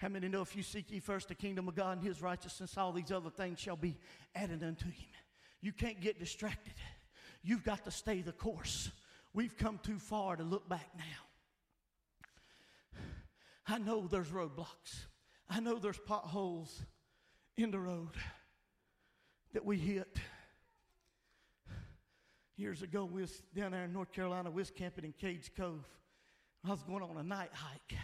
[0.00, 2.78] How many know if you seek ye first the kingdom of God and his righteousness,
[2.78, 3.98] all these other things shall be
[4.34, 5.08] added unto him?
[5.60, 6.72] You can't get distracted.
[7.42, 8.90] You've got to stay the course.
[9.34, 11.04] We've come too far to look back now.
[13.66, 15.04] I know there's roadblocks.
[15.50, 16.82] I know there's potholes
[17.58, 18.16] in the road
[19.52, 20.16] that we hit.
[22.56, 25.86] Years ago, we was down there in North Carolina, we was camping in Cades Cove.
[26.64, 27.98] I was going on a night hike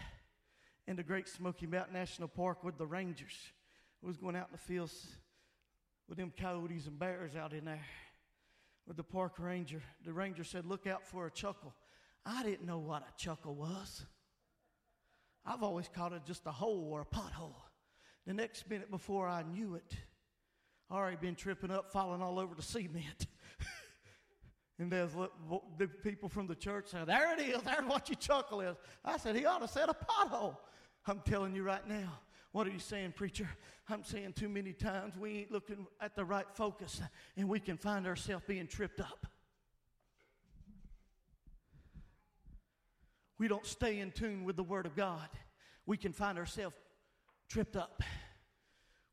[0.87, 3.35] in the Great Smoky Mountain National Park with the Rangers.
[4.01, 5.07] We was going out in the fields
[6.07, 7.85] with them coyotes and bears out in there
[8.87, 9.81] with the park ranger.
[10.05, 11.73] The ranger said, Look out for a chuckhole.
[12.25, 14.05] I didn't know what a chuckhole was.
[15.45, 17.55] I've always called it just a hole or a pothole.
[18.25, 19.95] The next minute before I knew it,
[20.89, 23.27] I already been tripping up, falling all over the cement.
[24.79, 25.11] and there's
[25.77, 28.77] the people from the church said, There it is, there's what your chuckhole is.
[29.03, 30.57] I said, He ought to set a pothole.
[31.07, 32.19] I'm telling you right now.
[32.51, 33.47] What are you saying, preacher?
[33.89, 37.01] I'm saying too many times we ain't looking at the right focus
[37.37, 39.25] and we can find ourselves being tripped up.
[43.37, 45.29] We don't stay in tune with the Word of God.
[45.85, 46.75] We can find ourselves
[47.47, 48.01] tripped up.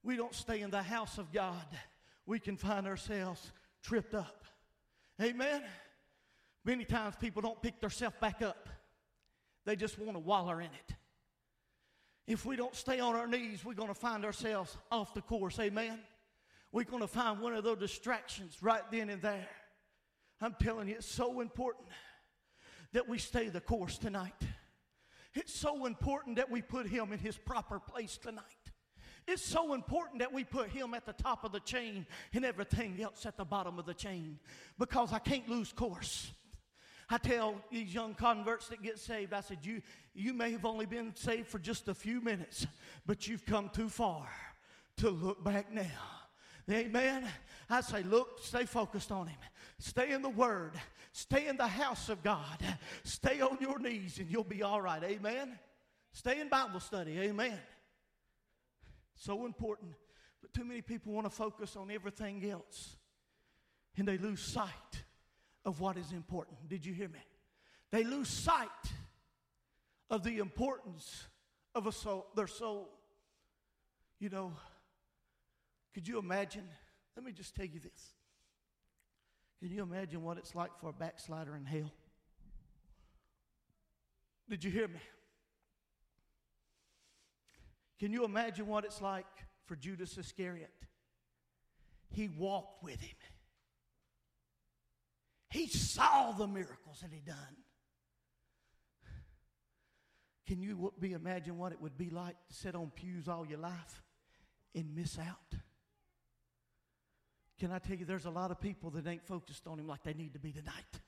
[0.02, 1.66] We don't stay in the house of God.
[2.26, 3.52] We can find ourselves
[3.82, 4.44] tripped up.
[5.20, 5.62] Amen?
[6.64, 8.68] Many times people don't pick themselves back up,
[9.64, 10.94] they just want to waller in it.
[12.26, 15.58] If we don't stay on our knees, we're going to find ourselves off the course.
[15.58, 15.98] Amen.
[16.72, 19.48] We're going to find one of those distractions right then and there.
[20.40, 21.88] I'm telling you, it's so important
[22.92, 24.34] that we stay the course tonight.
[25.34, 28.44] It's so important that we put him in his proper place tonight.
[29.26, 33.00] It's so important that we put him at the top of the chain and everything
[33.02, 34.38] else at the bottom of the chain
[34.78, 36.30] because I can't lose course.
[37.14, 39.82] I tell these young converts that get saved, I said, you,
[40.14, 42.66] you may have only been saved for just a few minutes,
[43.06, 44.28] but you've come too far
[44.96, 45.84] to look back now.
[46.68, 47.24] Amen.
[47.70, 49.38] I say, look, stay focused on Him.
[49.78, 50.72] Stay in the Word.
[51.12, 52.58] Stay in the house of God.
[53.04, 55.04] Stay on your knees and you'll be all right.
[55.04, 55.56] Amen.
[56.10, 57.20] Stay in Bible study.
[57.20, 57.56] Amen.
[59.14, 59.92] So important.
[60.42, 62.96] But too many people want to focus on everything else
[63.96, 65.04] and they lose sight
[65.64, 66.68] of what is important.
[66.68, 67.20] Did you hear me?
[67.90, 68.68] They lose sight
[70.10, 71.24] of the importance
[71.74, 72.88] of a soul, their soul.
[74.18, 74.52] You know,
[75.92, 76.64] could you imagine?
[77.16, 78.14] Let me just tell you this.
[79.60, 81.90] Can you imagine what it's like for a backslider in hell?
[84.48, 85.00] Did you hear me?
[87.98, 89.26] Can you imagine what it's like
[89.64, 90.74] for Judas Iscariot?
[92.10, 93.16] He walked with him.
[95.54, 97.36] He saw the miracles that he done.
[100.48, 103.60] Can you be imagine what it would be like to sit on pews all your
[103.60, 104.02] life
[104.74, 105.60] and miss out?
[107.60, 110.02] Can I tell you, there's a lot of people that ain't focused on him like
[110.02, 111.00] they need to be tonight.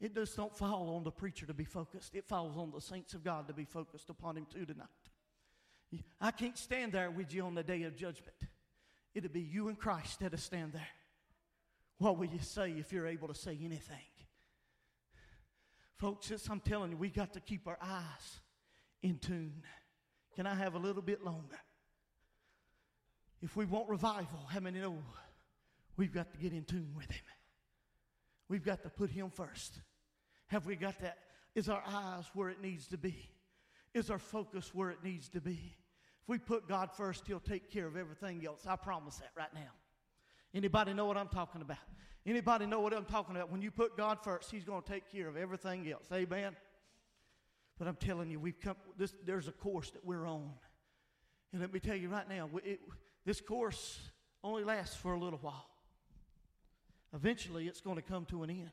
[0.00, 2.14] It just don't fall on the preacher to be focused.
[2.14, 4.88] It falls on the saints of God to be focused upon him too tonight.
[6.18, 8.36] I can't stand there with you on the day of judgment.
[9.14, 10.88] It'll be you and Christ that'll stand there.
[12.02, 13.96] What will you say if you're able to say anything?
[15.98, 18.40] Folks, I'm telling you, we got to keep our eyes
[19.04, 19.62] in tune.
[20.34, 21.60] Can I have a little bit longer?
[23.40, 24.98] If we want revival, how many know
[25.96, 27.22] we've got to get in tune with Him?
[28.48, 29.80] We've got to put Him first.
[30.48, 31.18] Have we got that?
[31.54, 33.14] Is our eyes where it needs to be?
[33.94, 35.76] Is our focus where it needs to be?
[36.22, 38.66] If we put God first, He'll take care of everything else.
[38.66, 39.70] I promise that right now.
[40.54, 41.78] Anybody know what I'm talking about?
[42.24, 43.50] Anybody know what I'm talking about?
[43.50, 46.04] When you put God first, He's going to take care of everything else.
[46.12, 46.54] Amen.
[47.78, 48.76] But I'm telling you, we've come.
[48.96, 50.50] This, there's a course that we're on,
[51.52, 52.80] and let me tell you right now, it,
[53.24, 53.98] this course
[54.44, 55.68] only lasts for a little while.
[57.14, 58.70] Eventually, it's going to come to an end.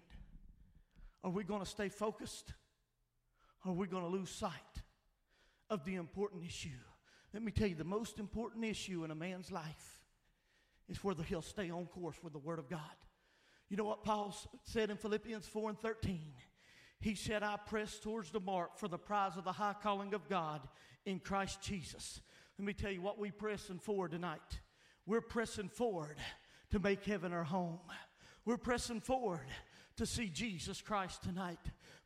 [1.24, 2.54] Are we going to stay focused?
[3.65, 4.52] Or are we going to lose sight
[5.70, 6.70] of the important issue?
[7.34, 9.99] Let me tell you, the most important issue in a man's life
[10.89, 12.80] is whether he'll stay on course with the Word of God.
[13.69, 16.20] You know what Paul said in Philippians 4 and 13?
[16.99, 20.28] He said, I press towards the mark for the prize of the high calling of
[20.28, 20.68] God
[21.05, 22.20] in Christ Jesus.
[22.57, 24.59] Let me tell you what we're pressing forward tonight.
[25.05, 26.18] We're pressing forward
[26.72, 27.80] to make heaven our home.
[28.43, 29.47] We're pressing forward
[29.97, 31.59] to see Jesus Christ tonight.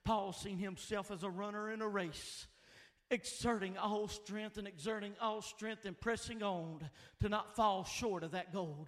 [0.04, 2.48] Paul seen himself as a runner in a race,
[3.14, 6.90] exerting all strength and exerting all strength and pressing on
[7.22, 8.86] to not fall short of that goal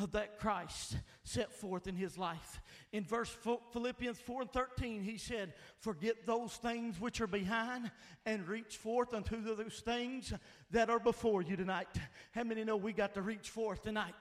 [0.00, 2.60] of that Christ set forth in his life.
[2.92, 3.36] In verse
[3.72, 7.90] Philippians 4 and 13, he said, Forget those things which are behind
[8.24, 10.32] and reach forth unto those things
[10.70, 11.88] that are before you tonight.
[12.32, 14.14] How many know we got to reach forth tonight?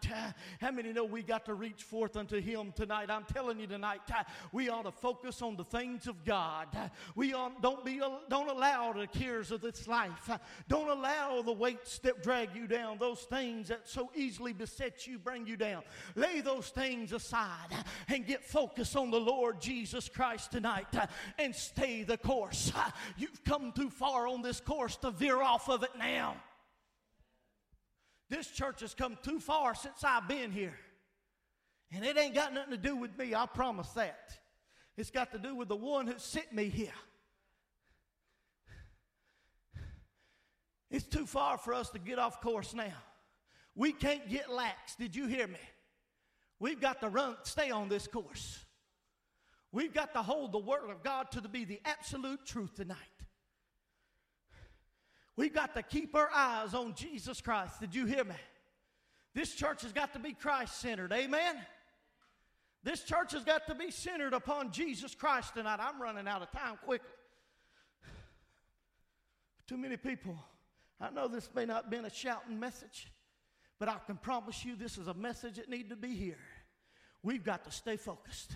[0.61, 3.09] How many know we got to reach forth unto Him tonight?
[3.09, 4.01] I'm telling you tonight,
[4.53, 6.67] we ought to focus on the things of God.
[7.15, 10.29] We ought, don't be don't allow the cares of this life.
[10.69, 12.97] Don't allow the weights that drag you down.
[12.97, 15.83] Those things that so easily beset you, bring you down.
[16.15, 17.73] Lay those things aside
[18.07, 20.87] and get focused on the Lord Jesus Christ tonight
[21.37, 22.71] and stay the course.
[23.17, 26.36] You've come too far on this course to veer off of it now.
[28.29, 30.77] This church has come too far since I've been here.
[31.91, 34.37] And it ain't got nothing to do with me, I promise that.
[34.97, 36.91] It's got to do with the one who sent me here.
[40.89, 42.93] It's too far for us to get off course now.
[43.75, 44.95] We can't get lax.
[44.95, 45.59] Did you hear me?
[46.59, 48.65] We've got to run, stay on this course.
[49.71, 52.97] We've got to hold the Word of God to be the absolute truth tonight.
[55.37, 57.79] We've got to keep our eyes on Jesus Christ.
[57.79, 58.35] Did you hear me?
[59.35, 61.13] This church has got to be Christ centered.
[61.13, 61.55] Amen?
[62.83, 65.79] This church has got to be centered upon Jesus Christ tonight.
[65.79, 67.07] I'm running out of time quickly.
[69.67, 70.39] Too many people.
[70.99, 73.11] I know this may not have been a shouting message,
[73.77, 76.39] but I can promise you this is a message that need to be here.
[77.21, 78.55] We've got to stay focused.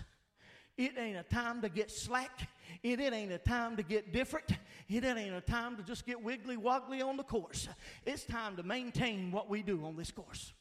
[0.82, 2.48] It ain't a time to get slack.
[2.82, 4.50] It, it ain't a time to get different.
[4.88, 7.68] It, it ain't a time to just get wiggly woggly on the course.
[8.04, 10.52] It's time to maintain what we do on this course.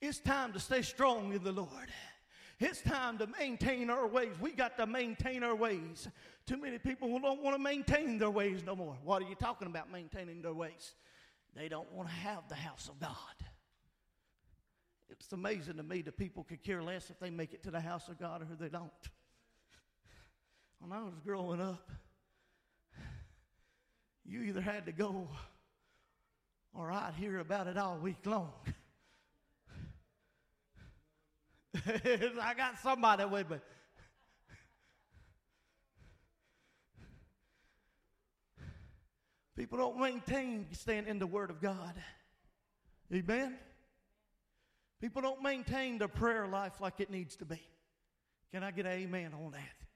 [0.00, 1.88] It's time to stay strong in the Lord.
[2.60, 4.34] It's time to maintain our ways.
[4.40, 6.06] We got to maintain our ways.
[6.46, 8.96] Too many people don't want to maintain their ways no more.
[9.02, 10.94] What are you talking about maintaining their ways?
[11.56, 13.10] They don't want to have the house of God.
[15.08, 17.80] It's amazing to me that people could care less if they make it to the
[17.80, 18.92] house of God or they don't.
[20.80, 21.90] When I was growing up,
[24.24, 25.28] you either had to go
[26.72, 28.52] or I'd hear about it all week long.
[31.86, 33.58] I got somebody with me.
[39.56, 41.94] People don't maintain staying in the Word of God.
[43.12, 43.58] Amen?
[45.00, 47.60] People don't maintain their prayer life like it needs to be.
[48.52, 49.89] Can I get an amen on that?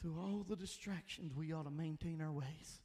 [0.00, 2.80] Through all the distractions, we ought to maintain our ways.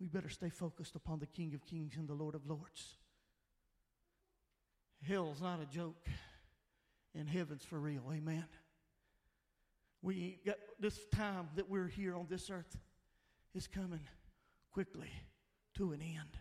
[0.00, 2.96] We better stay focused upon the King of Kings and the Lord of Lords.
[5.06, 6.06] Hell's not a joke,
[7.14, 8.02] and heaven's for real.
[8.12, 8.44] Amen.
[10.00, 12.76] We got this time that we're here on this earth
[13.54, 14.00] is coming
[14.72, 15.10] quickly
[15.74, 16.38] to an end.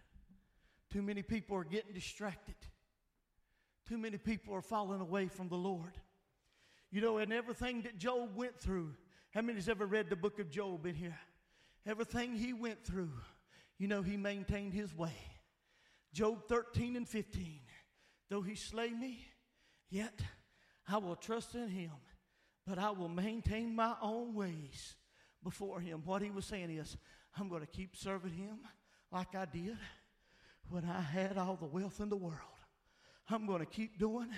[0.91, 2.55] Too many people are getting distracted.
[3.87, 5.93] Too many people are falling away from the Lord.
[6.91, 8.93] You know, and everything that Job went through,
[9.33, 11.17] how many's ever read the book of Job in here?
[11.85, 13.11] Everything he went through,
[13.77, 15.15] you know, he maintained his way.
[16.13, 17.61] Job 13 and 15.
[18.29, 19.25] Though he slay me,
[19.89, 20.21] yet
[20.87, 21.91] I will trust in him,
[22.67, 24.95] but I will maintain my own ways
[25.43, 26.01] before him.
[26.03, 26.97] What he was saying is,
[27.37, 28.59] I'm going to keep serving him
[29.11, 29.77] like I did
[30.69, 32.35] when I had all the wealth in the world.
[33.29, 34.29] I'm going to keep doing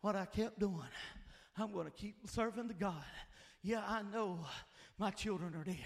[0.00, 0.88] what I kept doing.
[1.56, 3.04] I'm going to keep serving the God.
[3.62, 4.40] Yeah, I know
[4.98, 5.76] my children are dead.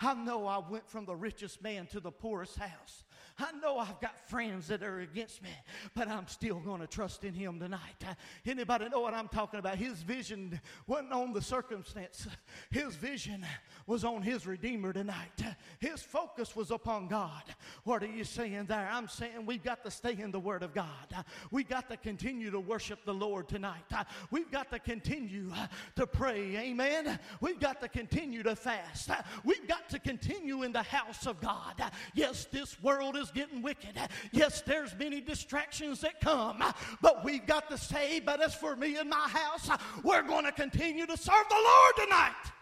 [0.00, 3.04] I know I went from the richest man to the poorest house.
[3.38, 5.50] I know I've got friends that are against me,
[5.94, 8.04] but I'm still going to trust in Him tonight.
[8.46, 9.76] Anybody know what I'm talking about?
[9.76, 12.28] His vision wasn't on the circumstance,
[12.70, 13.44] His vision
[13.86, 15.42] was on His Redeemer tonight.
[15.78, 17.42] His focus was upon God.
[17.84, 18.88] What are you saying there?
[18.90, 21.24] I'm saying we've got to stay in the Word of God.
[21.50, 23.84] We've got to continue to worship the Lord tonight.
[24.30, 25.52] We've got to continue
[25.96, 26.56] to pray.
[26.56, 27.18] Amen.
[27.40, 29.10] We've got to continue to fast.
[29.44, 31.82] We've got to continue in the house of God.
[32.14, 33.98] Yes, this world is getting wicked.
[34.32, 36.62] Yes, there's many distractions that come,
[37.00, 39.70] but we've got to say, but as for me and my house,
[40.02, 42.52] we're going to continue to serve the Lord tonight.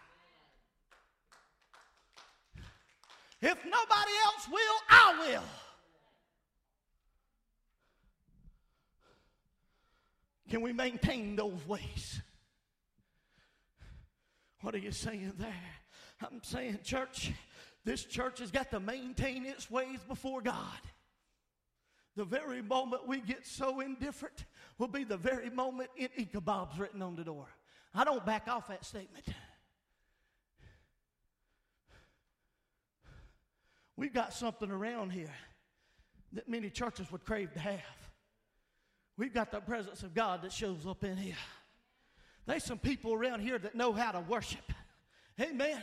[3.41, 5.43] If nobody else will, I will.
[10.49, 12.21] Can we maintain those ways?
[14.61, 15.55] What are you saying there?
[16.21, 17.31] I'm saying, church,
[17.83, 20.79] this church has got to maintain its ways before God.
[22.15, 24.45] The very moment we get so indifferent
[24.77, 27.47] will be the very moment in Ichabod's written on the door.
[27.93, 29.25] I don't back off that statement.
[33.95, 35.33] We've got something around here
[36.33, 37.79] that many churches would crave to have.
[39.17, 41.35] We've got the presence of God that shows up in here.
[42.47, 44.71] There's some people around here that know how to worship.
[45.39, 45.81] Amen.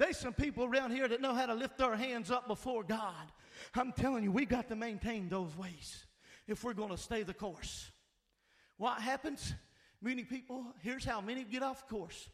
[0.00, 3.30] There's some people around here that know how to lift their hands up before God.
[3.74, 6.06] I'm telling you, we got to maintain those ways
[6.48, 7.90] if we're going to stay the course.
[8.78, 9.52] What happens?
[10.00, 12.30] Many people, here's how many get off course.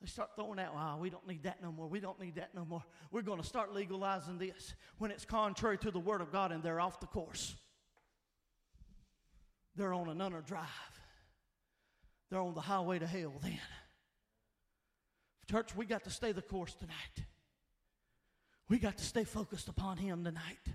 [0.00, 1.86] They start throwing out, oh, we don't need that no more.
[1.86, 2.82] We don't need that no more.
[3.12, 6.64] We're going to start legalizing this when it's contrary to the Word of God and
[6.64, 7.54] they're off the course.
[9.76, 10.66] They're on another drive.
[12.28, 13.60] They're on the highway to hell then.
[15.50, 17.26] Church, we got to stay the course tonight.
[18.68, 20.58] We got to stay focused upon Him tonight.
[20.66, 20.74] If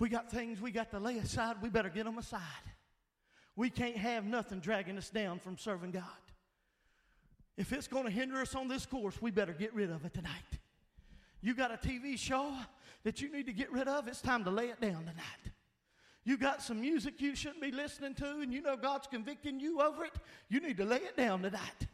[0.00, 2.40] we got things we got to lay aside, we better get them aside.
[3.54, 6.02] We can't have nothing dragging us down from serving God.
[7.56, 10.14] If it's going to hinder us on this course, we better get rid of it
[10.14, 10.32] tonight.
[11.40, 12.52] You got a TV show
[13.04, 15.52] that you need to get rid of, it's time to lay it down tonight.
[16.24, 19.80] You got some music you shouldn't be listening to, and you know God's convicting you
[19.80, 20.14] over it,
[20.48, 21.86] you need to lay it down tonight.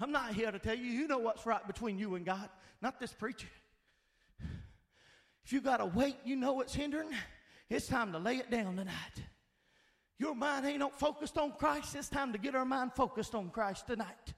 [0.00, 2.48] I'm not here to tell you, you know what's right between you and God,
[2.80, 3.48] not this preacher.
[5.44, 7.10] If you got a weight you know what's hindering,
[7.68, 8.94] it's time to lay it down tonight.
[10.18, 13.86] Your mind ain't focused on Christ, it's time to get our mind focused on Christ
[13.86, 14.34] tonight.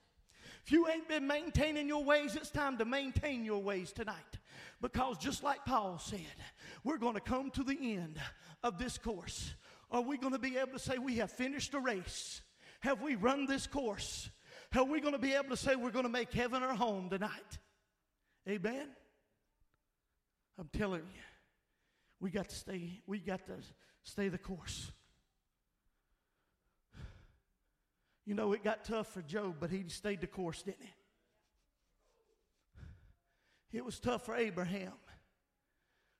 [0.64, 4.38] If you ain't been maintaining your ways, it's time to maintain your ways tonight.
[4.80, 6.20] Because just like Paul said,
[6.84, 8.18] we're going to come to the end
[8.62, 9.54] of this course.
[9.90, 12.42] Are we going to be able to say we have finished a race?
[12.80, 14.30] Have we run this course?
[14.76, 17.10] Are we going to be able to say we're going to make heaven our home
[17.10, 17.58] tonight?
[18.48, 18.86] Amen?
[20.58, 21.22] I'm telling you,
[22.20, 23.54] we got to stay, we got to
[24.04, 24.92] stay the course.
[28.26, 30.90] You know, it got tough for Job, but he stayed the course, didn't he?
[33.78, 34.92] It was tough for Abraham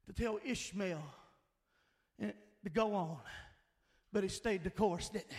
[0.07, 1.05] to tell Ishmael
[2.21, 2.33] eh,
[2.65, 3.19] to go on,
[4.13, 5.37] but he stayed the course, didn't he?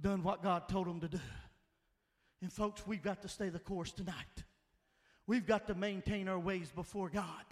[0.00, 1.20] Done what God told them to do.
[2.42, 4.44] And folks, we've got to stay the course tonight.
[5.26, 7.44] We've got to maintain our ways before God.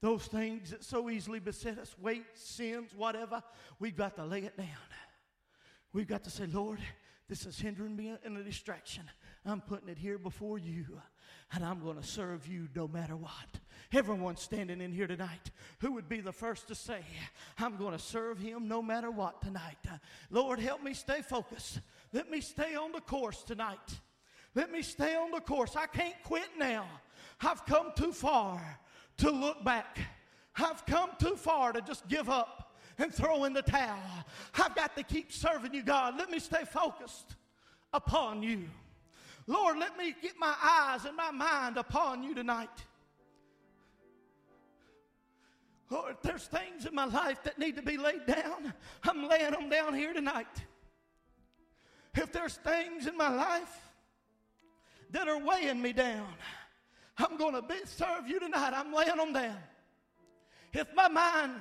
[0.00, 3.42] Those things that so easily beset us, weights, sins, whatever,
[3.80, 4.66] we've got to lay it down.
[5.92, 6.78] We've got to say, Lord,
[7.28, 9.04] this is hindering me and a distraction.
[9.48, 11.00] I'm putting it here before you,
[11.52, 13.60] and I'm going to serve you no matter what.
[13.92, 17.00] Everyone standing in here tonight, who would be the first to say,
[17.58, 19.78] I'm going to serve him no matter what tonight?
[20.30, 21.80] Lord, help me stay focused.
[22.12, 24.00] Let me stay on the course tonight.
[24.54, 25.76] Let me stay on the course.
[25.76, 26.86] I can't quit now.
[27.40, 28.78] I've come too far
[29.18, 29.98] to look back.
[30.56, 34.02] I've come too far to just give up and throw in the towel.
[34.54, 36.14] I've got to keep serving you, God.
[36.18, 37.36] Let me stay focused
[37.92, 38.64] upon you.
[39.48, 42.68] Lord, let me get my eyes and my mind upon you tonight.
[45.88, 49.52] Lord, if there's things in my life that need to be laid down, I'm laying
[49.52, 50.64] them down here tonight.
[52.14, 53.90] If there's things in my life
[55.12, 56.28] that are weighing me down,
[57.16, 58.74] I'm going to serve you tonight.
[58.74, 59.56] I'm laying them down.
[60.74, 61.52] If my mind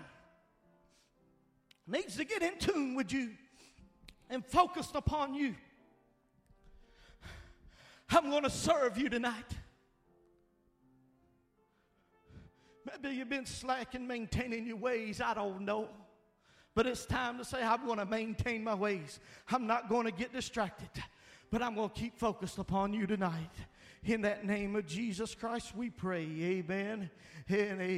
[1.88, 3.30] needs to get in tune with you
[4.30, 5.56] and focused upon you,
[8.10, 9.56] I'm going to serve you tonight.
[12.86, 15.22] Maybe you've been slack in maintaining your ways.
[15.22, 15.90] I don't know.
[16.74, 19.20] But it's time to say, I'm going to maintain my ways.
[19.50, 21.04] I'm not going to get distracted,
[21.50, 23.52] but I'm going to keep focused upon you tonight.
[24.04, 26.24] In that name of Jesus Christ, we pray.
[26.24, 27.10] Amen
[27.50, 27.90] and amen.